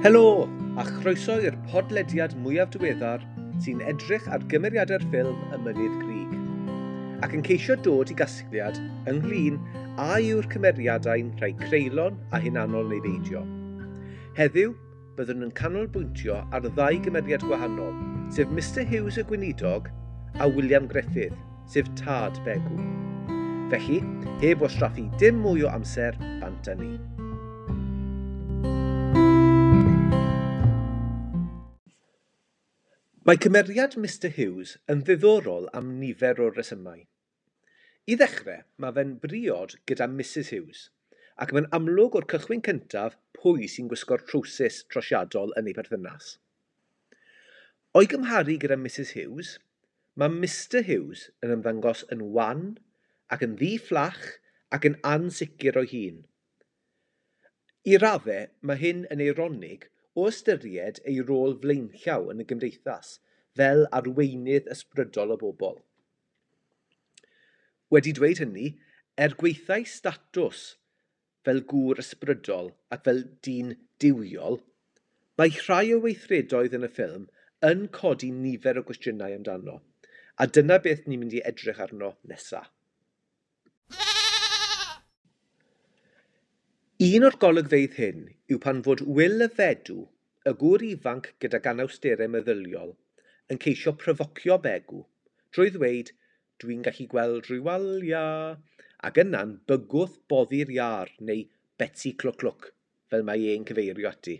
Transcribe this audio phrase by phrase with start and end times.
[0.00, 0.48] Helo,
[0.80, 3.20] a chroeso i'r podlediad mwyaf diweddar
[3.60, 6.30] sy'n edrych ar gymeriadau'r ffilm Y Mynydd Grig,
[7.26, 8.80] ac yn ceisio dod i gasgliad
[9.12, 9.58] ynglyn
[10.00, 13.44] a yw'r cymeriadau'n rhai creulon a hunanol neu beidio.
[14.40, 14.72] Heddiw,
[15.20, 17.92] byddwn yn canolbwyntio ar ddau gymeriad gwahanol,
[18.32, 19.92] sef Mr Hughes y Gweinidog
[20.40, 21.36] a William Griffith,
[21.68, 22.80] sef Tad Begw.
[23.68, 24.00] Felly,
[24.40, 26.94] heb o straffu dim mwy o amser, bant â ni.
[33.30, 37.04] Mae cymeriad Mr Hughes yn ddiddorol am nifer o resymau.
[38.10, 40.80] I ddechrau, mae fe'n briod gyda Mrs Hughes,
[41.44, 46.32] ac mae'n amlwg o'r cychwyn cyntaf pwy sy'n gwisgo'r trwsus trosiadol yn ei perthynas.
[48.00, 49.52] O'i gymharu gyda Mrs Hughes,
[50.18, 52.66] mae Mr Hughes yn ymddangos yn wan
[53.36, 54.26] ac yn ddi fflach
[54.74, 56.18] ac yn ansicr o'i hun.
[57.86, 59.86] I raddau, mae hyn yn eironig
[60.18, 63.18] o ystyried ei rôl flaenllaw yn y gymdeithas
[63.58, 65.76] fel arweinydd ysbrydol o bobl.
[67.94, 68.68] Wedi dweud hynny,
[69.18, 70.64] er gweithau statws
[71.46, 74.60] fel gŵr ysbrydol ac fel dyn diwiol,
[75.38, 77.30] mae rhai o weithredoedd yn y ffilm
[77.70, 79.80] yn codi nifer o gwestiynau amdano,
[80.40, 82.70] a dyna beth ni'n mynd i edrych arno nesaf.
[87.04, 90.02] Un o'r golygfeydd hyn yw pan fod Will y Fedw,
[90.50, 92.90] y gŵr ifanc gyda ganawsterau meddyliol,
[93.48, 94.98] yn ceisio profocio Begw
[95.56, 96.10] trwy ddweud
[96.60, 98.24] "Dwi'n gallu gweld rhyw walia"
[99.08, 101.46] ac yna'n bygwth boddi'r iar neu
[101.80, 102.68] Betsi Clwc Clwc,
[103.08, 104.34] fel mae e'n cyfeirio ati.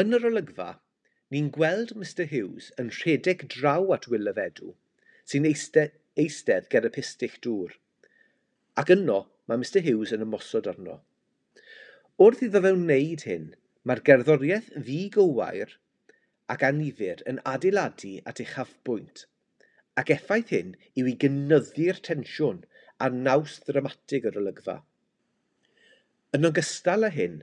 [0.00, 0.68] Yn yr olygfa,
[1.32, 4.74] ni'n gweld Mr Hughes yn rhedeg draw at Will y Fedw
[5.24, 5.88] sy'n eiste-
[6.26, 7.78] eistedd ger y pistych dŵr
[8.84, 11.00] ac yno mae Mr Hughes yn ymosod arno.
[12.22, 13.50] Wrth iddo fe wneud hyn,
[13.86, 15.76] mae'r gerddoriaeth ddigowair
[16.54, 19.24] ac annifyr yn adeiladu at uchafbwynt,
[20.00, 22.64] ac effaith hyn yw i gynyddu'r tensiwn
[23.02, 24.80] a naws ddramatig yr olygfa.
[26.36, 27.40] Yn ogystal â hyn,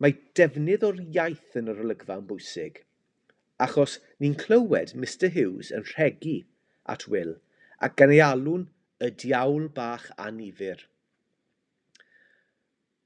[0.00, 2.80] mae defnydd o'r iaith yn yr olygfa yn bwysig,
[3.66, 6.38] achos ni'n clywed Mr Hughes yn rhegu
[6.94, 7.36] at Will
[7.86, 8.66] ac gan ei alw'n
[9.04, 10.82] y diawl bach annifyr.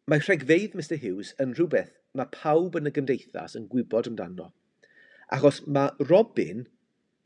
[0.08, 4.46] Mae rhegfeydd Mr Hughes yn rhywbeth mae pawb yn y gymdeithas yn gwybod amdano,
[5.36, 6.62] achos mae Robin,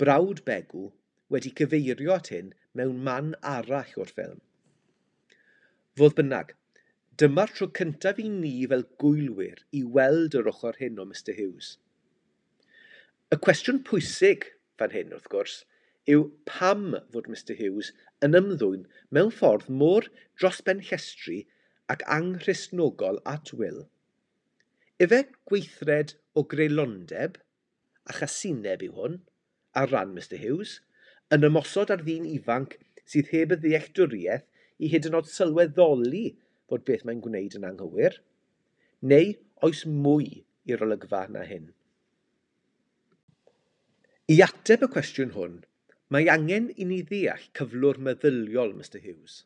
[0.02, 0.88] brawd Begw,
[1.30, 2.48] wedi cyfeirio at hyn
[2.80, 4.40] mewn man arall o'r ffilm.
[6.00, 6.50] Fodd bynnag,
[7.22, 11.76] dyma'r tro cyntaf i ni fel gwylwyr i weld yr ochr hyn o Mr Hughes.
[13.30, 14.48] Y cwestiwn pwysig
[14.82, 15.60] fan hyn, wrth gwrs,
[16.10, 17.94] yw pam fod Mr Hughes
[18.26, 21.44] yn ymddwyn mewn ffordd mor dros ben llestri
[21.92, 23.82] ac anghristnogol at wil,
[25.02, 25.20] ife
[25.50, 27.36] gweithred o greulondeb,
[28.08, 29.18] a chasineb yw hwn,
[29.78, 30.78] ar ran Mr Hughes,
[31.34, 32.78] yn ymosod ar ddyn ifanc
[33.12, 34.48] sydd heb y ddealltwriaeth
[34.82, 36.24] i hyd yn oed sylweddoli
[36.70, 38.18] fod beth mae'n gwneud yn anghywir?
[39.12, 39.34] Neu
[39.66, 41.70] oes mwy i'r olygfa na hyn?
[44.32, 45.56] I ateb y cwestiwn hwn,
[46.14, 49.42] mae angen i ni ddeall cyflwr meddyliol Mr Hughes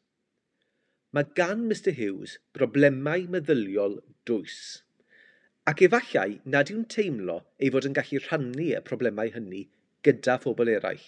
[1.16, 3.94] mae gan Mr Hughes broblemau meddyliol
[4.28, 4.58] dwys
[5.70, 9.62] ac efallai nad yw'n teimlo ei fod yn gallu rhannu y problemau hynny
[10.06, 11.06] gyda phobl eraill.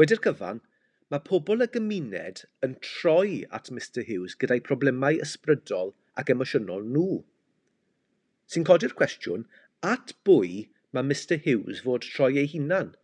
[0.00, 0.62] Wedi'r cyfan,
[1.12, 7.20] mae pobl y gymuned yn troi at Mr Hughes gyda'i problemau ysbrydol ac emosiynol nhw.
[8.50, 9.46] Sy'n codi'r cwestiwn,
[9.92, 10.64] at bwy
[10.96, 12.94] mae Mr Hughes fod troi ei hunan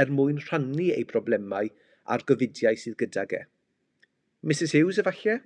[0.00, 1.70] er mwyn rhannu ei problemau
[2.10, 3.44] a'r gofidiau sydd gydag e?
[4.42, 5.38] Mrs Hughes efallai?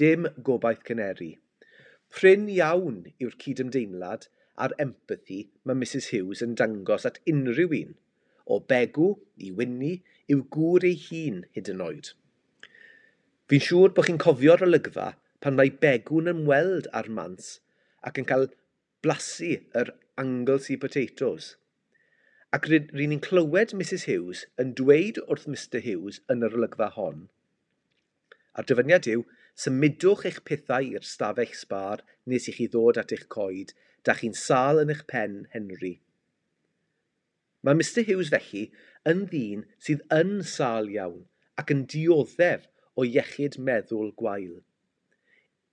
[0.00, 1.32] Dim gobaith cyneri.
[2.16, 4.28] Prin iawn yw'r cydymdeimlad
[4.64, 7.90] a'r empathi mae Mrs Hughes yn dangos at unrhyw un,
[8.52, 9.10] o Begw
[9.46, 9.92] i wyni
[10.34, 12.12] i'w gŵr ei hun hyd yn oed.
[13.50, 15.08] Fi'n siŵr bod chi'n cofio'r olygfa
[15.44, 17.50] pan mae Begw'n ymweld â'r mans
[18.10, 18.46] ac yn cael
[19.04, 19.52] blasu
[19.82, 19.92] yr
[20.24, 21.54] Anglesey potatoes.
[22.56, 27.28] Ac rydyn ni'n clywed Mrs Hughes yn dweud wrth Mr Hughes yn yr olygfa hon,
[28.56, 29.26] a'r dyfyniad yw
[29.60, 32.00] Symudwch eich pethau i'r stafell sbar
[32.32, 33.74] nes i chi ddod at eich coed,
[34.04, 35.90] da chi'n sal yn eich pen Henry.
[37.62, 38.62] Mae Mr Hughes felly
[39.12, 41.26] yn ddyn sydd yn sal iawn
[41.60, 42.64] ac yn dioddef
[42.96, 44.56] o iechyd meddwl gwael.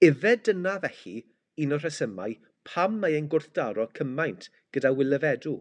[0.10, 1.16] Ife dyna felly
[1.64, 2.36] un o'r rhesymau
[2.68, 5.56] pam mae e'n gwrthdaro cymaint gyda Willefedw.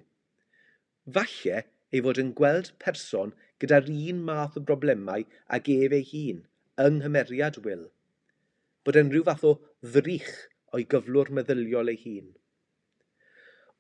[1.18, 1.60] Falle
[1.94, 5.28] ei fod yn gweld person gyda'r un math o broblemau
[5.58, 6.42] ag ef ei hun,
[6.86, 7.86] yng nghymeriad Wil
[8.86, 9.52] bod e'n rhyw fath o
[9.94, 10.32] ddrych
[10.76, 12.30] o'i gyflwr meddyliol ei hun.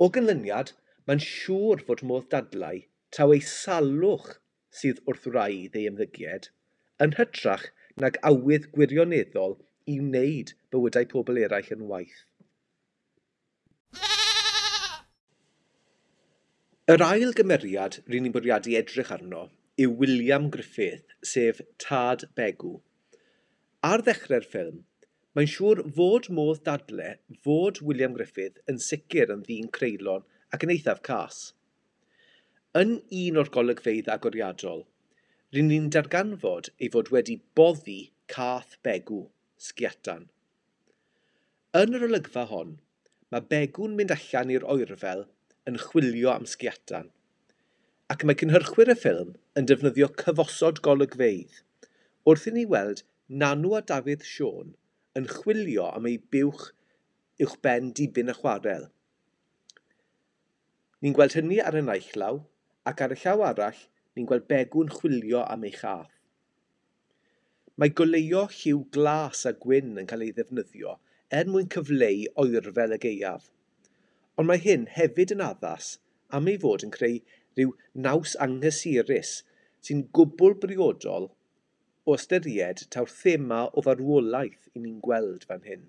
[0.02, 0.72] O gynlyniad,
[1.06, 2.82] mae'n siŵr fod modd dadlau
[3.16, 4.32] taw ei salwch
[4.80, 6.50] sydd wrth wraidd ei ymddygiad,
[7.04, 7.68] yn hytrach
[8.02, 9.56] nag awydd gwirioneddol
[9.92, 12.24] i wneud bywydau pobl eraill yn waith.
[16.92, 19.46] Yr ail gymeriad rydyn ni'n bwriadu edrych arno
[19.84, 22.76] yw William Griffith, sef Tad Begw.
[23.86, 24.84] Ar ddechrau'r ffilm,
[25.36, 27.06] Mae'n siŵr fod modd dadle
[27.46, 30.22] fod William Griffith yn sicr yn ddyn creulon
[30.56, 31.40] ac yn eithaf cas.
[32.80, 34.80] Yn un o'r golygfeidd agoriadol,
[35.52, 37.98] rydyn ni'n darganfod ei fod wedi boddi
[38.34, 39.18] cath begw,
[39.66, 40.24] sgiatan.
[41.82, 42.72] Yn yr olygfa hon,
[43.28, 45.26] mae begw'n mynd allan i'r oerfel
[45.68, 47.12] yn chwilio am sgiatan,
[48.14, 51.60] ac mae cynhyrchwyr y ffilm yn defnyddio cyfosod golygfeydd
[52.24, 53.04] wrth i ni weld
[53.44, 54.72] Nanw a Dafydd Sion
[55.18, 56.66] yn chwilio am ei buwch
[57.44, 58.86] uwchben dibyn y chwarel.
[61.00, 62.42] Ni'n gweld hynny ar y naillaw
[62.90, 63.80] ac ar y llaw arall
[64.16, 66.12] ni'n gweld begw'n chwilio am ei chaff.
[67.76, 70.94] Mae goleio lliw glas a gwyn yn cael ei ddefnyddio
[71.38, 73.50] er mwyn cyfleu oerfel y geiaf.
[74.36, 75.96] Ond mae hyn hefyd yn addas
[76.38, 77.18] am ei fod yn creu
[77.56, 77.74] rhyw
[78.06, 79.34] naws anghysurus
[79.86, 81.28] sy'n gwbl briodol
[82.06, 85.86] O ystyried taw'r thema o farwolaeth i ni'n gweld fan hyn.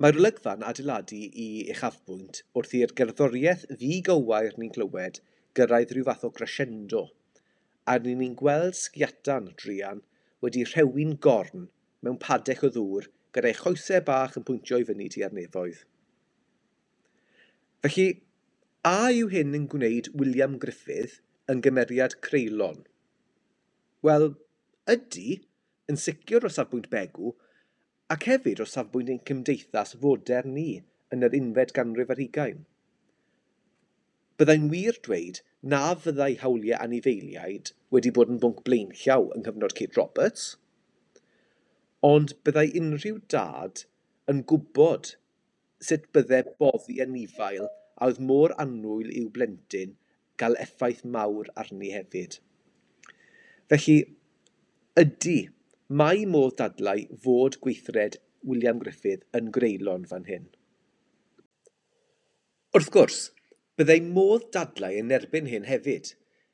[0.00, 5.20] Mae'r olygfa'n adeiladu i uchafbwynt wrth i'r gerddoriaeth ddigywair ni'n clywed
[5.60, 7.02] gyrraedd rhyw fath o gresiendo,
[7.92, 10.02] a ni ni'n gweld sgiatan drian
[10.44, 11.68] wedi rhewi'n gorn
[12.04, 15.84] mewn padech o ddŵr gyda'i choesau bach yn pwyntio i fyny tua'r nefoedd.
[17.84, 18.08] Felly,
[18.88, 21.20] a yw hyn yn gwneud William Griffith
[21.52, 22.84] yn gymeriad Creulon?
[24.06, 24.26] Wel,
[24.92, 25.40] ydy,
[25.90, 27.32] yn sicr o safbwynt begw,
[28.14, 30.68] ac hefyd o safbwynt ein cymdeithas fodern ni
[31.14, 32.60] yn yr unfed ganrif ar hugain.
[34.38, 35.40] Byddai'n wir dweud
[35.72, 40.46] na fyddai hawliau anifeiliaid wedi bod yn bwnc blaenllaw yng nghyfnod Kate Roberts,
[42.12, 43.86] ond byddai unrhyw dad
[44.32, 45.14] yn gwybod
[45.88, 49.96] sut byddai boddi anifail a oedd mor annwyl i'w blentyn
[50.42, 52.38] gael effaith mawr arni hefyd.
[53.72, 53.96] Felly,
[55.00, 55.48] ydy,
[56.00, 60.44] mae modd dadlau fod gweithred William Griffith yn greulon fan hyn.
[62.78, 63.16] Wrth gwrs,
[63.74, 66.12] byddai modd dadlau yn erbyn hyn hefyd,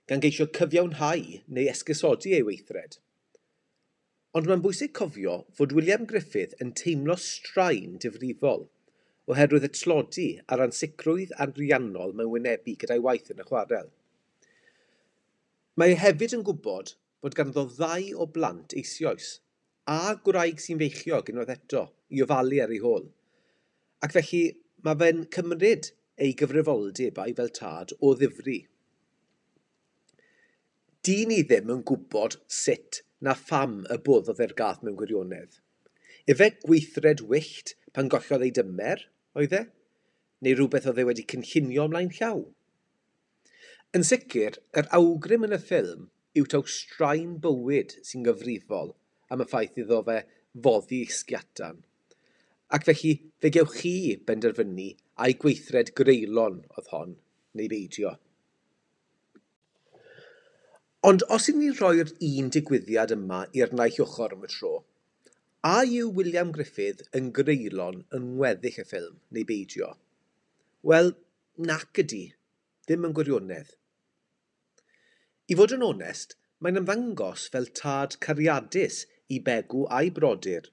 [0.09, 1.27] gan geisio cyfiawnhau
[1.59, 2.97] neu esgusodi ei weithred.
[4.33, 8.71] Ond mae'n bwysig cofio fod William Griffith yn teimlo straen difrifol
[9.29, 13.93] oherwydd y tlodi a'r ansicrwydd ariannol mewn wynebu gyda'i waith yn y chwarel.
[15.77, 19.37] Mae e hefyd yn gwybod bod ganddo ddau o blant eisoes
[19.93, 23.05] a gwraig sy'n feichio unwaith eto i ofalu ar ei hôl.
[24.03, 24.43] Ac felly
[24.87, 25.91] mae fe'n cymryd
[26.27, 28.59] ei gyfrifoldebau fel tad o ddifri.
[31.07, 35.61] Dyn ni ddim yn gwybod sut na pham y boddodd e'r gath mewn gwirionedd.
[36.31, 39.07] Efe gweithred wyllt pan gollodd ei dymer,
[39.39, 39.63] oedd e?
[40.43, 42.43] Neu rhywbeth oedd e wedi cynllunio ymlaen llaw?
[43.99, 48.95] Yn sicr, yr awgrym yn y ffilm yw taw straen bywyd sy'n gyfrifol
[49.33, 50.19] am y ffaith iddo fe
[50.67, 51.81] foddi sgiatan.
[52.73, 53.95] Ac felly, fe gewch chi
[54.29, 54.89] benderfynu
[55.25, 57.17] a'i gweithred greulon oedd hon,
[57.57, 58.15] neu beidio.
[61.09, 64.73] Ond os ydyn ni rhoi'r un digwyddiad yma i'r naill ochr am y tro,
[65.69, 69.93] a yw William Griffith yn greulon yn weddill y ffilm neu beidio?
[70.91, 71.13] Wel,
[71.71, 72.25] nac ydy,
[72.87, 73.77] ddim yn gwirionedd.
[75.51, 79.01] I fod yn onest, mae'n ymddangos fel tad cariadus
[79.35, 80.69] i Begw a'i brodyr,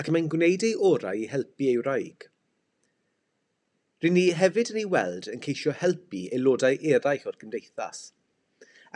[0.00, 2.26] ac mae'n gwneud ei orau i helpu ei wraig.
[4.02, 8.00] Rydyn ni hefyd yn ei weld yn ceisio helpu aelodau eraill o'r gymdeithas,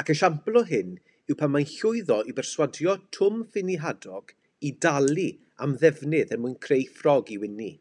[0.02, 0.98] ac esiampl o hyn
[1.30, 4.34] yw pan mae'n llwyddo i berswadio Twm Ffini Hadog
[4.66, 5.30] i dalu
[5.64, 7.72] am ddefnydd er mwyn creu ffrog i wini.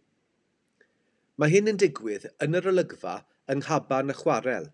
[1.37, 3.19] Mae hyn yn digwydd yn yr olygfa
[3.49, 4.69] yng nghaban y chwarel,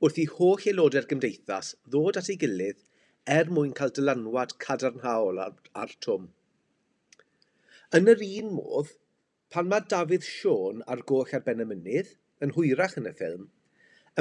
[0.00, 2.78] wrth i holl aelodau'r gymdeithas ddod at ei gilydd
[3.34, 6.30] er mwyn cael dylanwad cadarnhaol ar, ar Twm.
[7.98, 8.94] Yn yr un modd,
[9.52, 13.50] pan mae Dafydd Sion ar goll ar ben y mynydd, yn hwyrach yn y ffilm,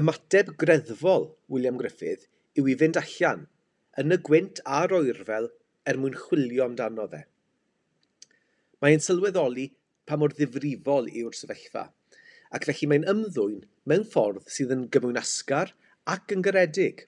[0.02, 2.28] ymateb greddfol William Griffith
[2.60, 3.46] yw i fynd allan
[4.04, 5.48] yn y gwynt a'r oerfel
[5.88, 7.22] er mwyn chwilio amdano fe.
[8.84, 9.70] Mae'n sylweddoli
[10.10, 11.88] pa mor ddifrifol yw'r sefyllfa
[12.56, 15.76] ac felly mae'n ymddwyn mewn ffordd sydd yn gymwynasgar
[16.14, 17.06] ac yn garedig.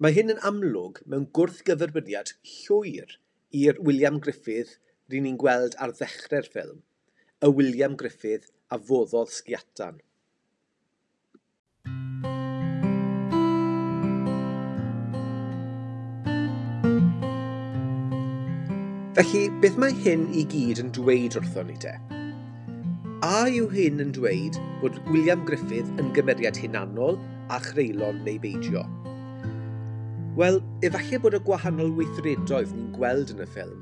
[0.00, 3.18] Mae hyn yn amlwg mewn gwrthgyferbyniad llwyr
[3.60, 4.78] i'r William Griffith
[5.12, 6.80] rydyn ni'n gweld ar ddechrau'r ffilm,
[7.44, 10.00] y William Griffith a foddodd sgiatan.
[19.14, 21.94] Felly, beth mae hyn i gyd yn dweud wrthon ni te?
[23.24, 27.14] A yw hyn yn dweud bod William Griffith yn gymeriad hunanol
[27.48, 28.82] a chreulon neu beidio?
[30.36, 33.80] Wel, efallai bod y gwahanol weithredoedd ni'n gweld yn y ffilm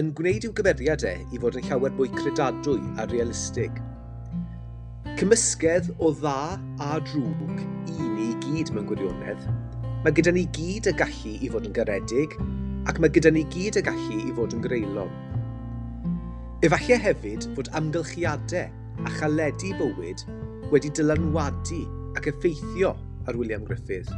[0.00, 3.76] yn gwneud i'w gymeriadau i fod yn llawer mwy credadwy a realistig.
[5.20, 6.56] Cymysgedd o dda
[6.88, 7.60] a drwg
[7.92, 9.44] i ni gyd mewn gwirionedd,
[10.06, 12.40] mae gyda ni gyd y gallu i fod yn garedig
[12.88, 15.12] ac mae gyda ni gyd y gallu i fod yn greulon.
[16.64, 20.22] Efallai hefyd fod amgylchiadau a chaledu bywyd
[20.72, 21.80] wedi dylanwadu
[22.16, 22.94] ac effeithio
[23.28, 24.08] ar William Griffith.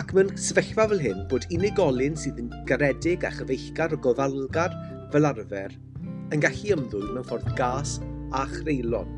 [0.00, 4.80] Ac mewn sefyllfa fel hyn bod unigolyn sydd yn garedig a chyfeillgar o gofalgar
[5.12, 5.76] fel arfer
[6.32, 7.98] yn gallu ymddwyn mewn ffordd gas
[8.32, 9.12] a chreulon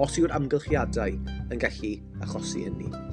[0.00, 1.20] os yw'r amgylchiadau
[1.52, 3.11] yn gallu achosi hynny.